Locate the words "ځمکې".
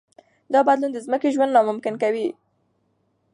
1.05-1.29